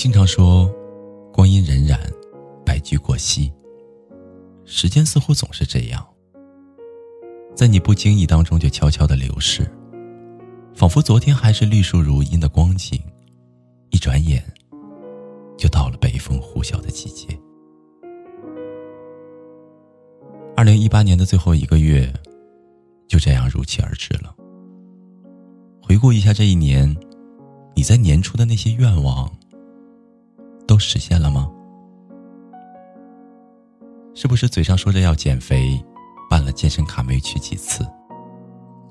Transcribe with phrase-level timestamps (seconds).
[0.00, 0.66] 经常说，
[1.30, 1.94] 光阴荏苒，
[2.64, 3.52] 白驹过隙。
[4.64, 6.02] 时间似乎总是这样，
[7.54, 9.70] 在你不经意当中就悄悄的流逝，
[10.74, 12.98] 仿佛昨天还是绿树如茵的光景，
[13.90, 14.42] 一转眼
[15.58, 17.38] 就到了北风呼啸的季节。
[20.56, 22.10] 二零一八年的最后一个月，
[23.06, 24.34] 就这样如期而至了。
[25.82, 26.96] 回顾一下这一年，
[27.76, 29.30] 你在年初的那些愿望。
[30.70, 31.50] 都实现了吗？
[34.14, 35.84] 是不是嘴上说着要减肥，
[36.30, 37.84] 办了健身卡没去几次？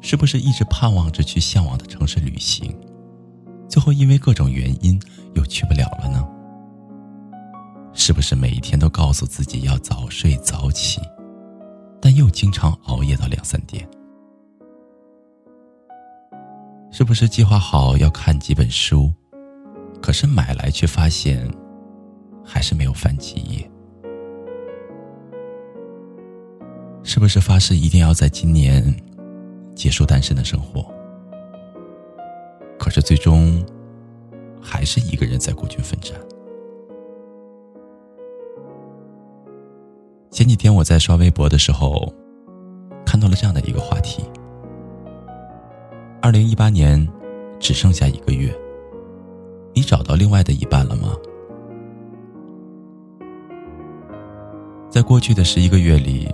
[0.00, 2.76] 是不是一直盼望着去向往的城市旅行，
[3.68, 5.00] 最后因为各种原因
[5.34, 6.28] 又去不了了呢？
[7.92, 11.00] 是不是每一天都告诉自己要早睡早起，
[12.02, 13.88] 但又经常熬夜到两三点？
[16.90, 19.12] 是不是计划好要看几本书，
[20.02, 21.48] 可是买来却发现？
[22.50, 23.70] 还是没有翻几页，
[27.02, 28.82] 是不是发誓一定要在今年
[29.74, 30.90] 结束单身的生活？
[32.78, 33.62] 可是最终
[34.62, 36.18] 还是一个人在孤军奋战。
[40.30, 42.10] 前几天我在刷微博的时候，
[43.04, 44.24] 看到了这样的一个话题：
[46.22, 47.06] 二零一八年
[47.60, 48.50] 只剩下一个月，
[49.74, 51.14] 你找到另外的一半了吗？
[54.98, 56.28] 在过去的十一个月里，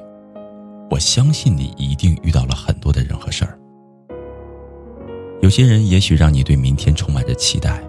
[0.90, 3.58] 我相信你一定遇到了很多的人和事儿。
[5.42, 7.84] 有些人也许让你对明天充满着期待，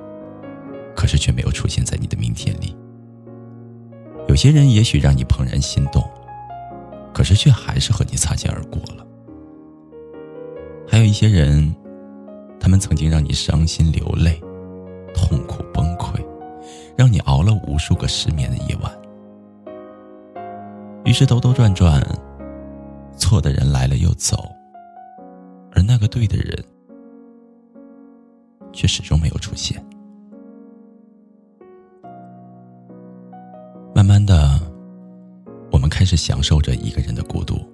[0.94, 2.76] 可是却没有出现在你的明天里；
[4.28, 6.04] 有些人也许让你怦然心动，
[7.14, 9.06] 可是却还是和你擦肩而过了；
[10.86, 11.74] 还有一些人，
[12.60, 14.42] 他们曾经让你伤心流泪、
[15.14, 16.22] 痛苦崩溃，
[16.98, 18.92] 让你熬了无数个失眠的夜晚。
[21.16, 22.06] 是兜兜转转，
[23.16, 24.52] 错的人来了又走，
[25.72, 26.62] 而那个对的人
[28.74, 29.82] 却始终没有出现。
[33.96, 34.60] 慢慢的，
[35.72, 37.66] 我们开始享受着一个人的孤独，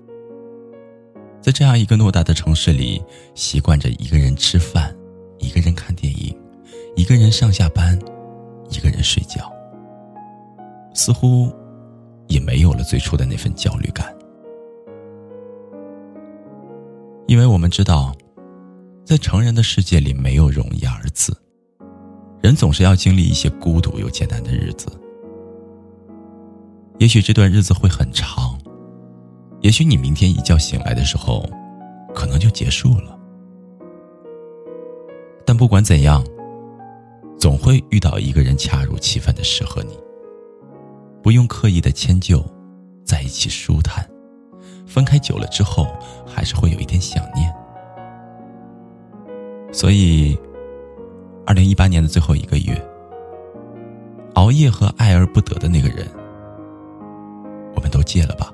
[1.41, 3.03] 在这样一个偌大的城市里，
[3.33, 4.95] 习惯着一个人吃饭，
[5.39, 6.39] 一个人看电影，
[6.95, 7.97] 一个人上下班，
[8.69, 9.51] 一个人睡觉，
[10.93, 11.51] 似乎。
[12.31, 14.15] 也没有了最初的那份焦虑感，
[17.27, 18.15] 因为我们知道，
[19.05, 21.35] 在成人的世界里没有容易二字，
[22.41, 24.87] 人总是要经历一些孤独又艰难的日子。
[26.99, 28.57] 也许这段日子会很长，
[29.59, 31.43] 也许你明天一觉醒来的时候，
[32.15, 33.19] 可能就结束了。
[35.45, 36.25] 但不管怎样，
[37.37, 39.99] 总会遇到一个人恰如其分的适合你。
[41.21, 42.43] 不用刻意的迁就，
[43.05, 44.07] 在一起舒坦，
[44.87, 45.87] 分开久了之后，
[46.25, 47.53] 还是会有一点想念。
[49.71, 50.37] 所以，
[51.45, 52.83] 二零一八年的最后一个月，
[54.33, 56.07] 熬夜和爱而不得的那个人，
[57.75, 58.51] 我们都戒了吧。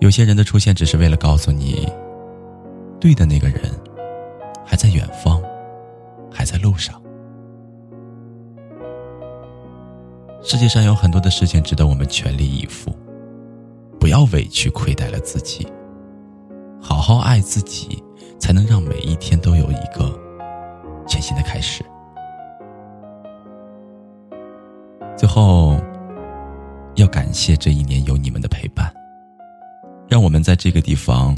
[0.00, 1.86] 有些人的出现，只是为了告诉你，
[3.00, 3.70] 对的那个人，
[4.64, 5.42] 还在远方，
[6.30, 7.02] 还在路上。
[10.40, 12.90] 世界上有很多的事情值得我们全力以赴，
[13.98, 15.66] 不要委屈亏待了自己，
[16.80, 18.02] 好好爱自己，
[18.38, 20.18] 才能让每一天都有一个
[21.06, 21.84] 全新的开始。
[25.16, 25.76] 最后，
[26.94, 28.92] 要感谢这一年有你们的陪伴，
[30.08, 31.36] 让我们在这个地方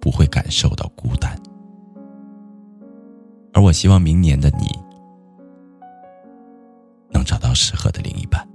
[0.00, 1.36] 不会感受到孤单，
[3.52, 4.68] 而我希望明年的你。
[7.54, 8.46] 适合的另一半。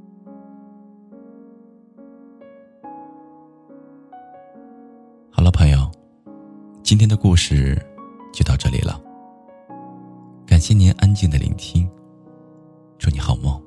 [5.32, 5.92] 好了，朋友，
[6.82, 7.78] 今天的故事
[8.34, 9.00] 就到这里了。
[10.46, 11.90] 感谢您安静的聆听，
[12.98, 13.67] 祝你好梦。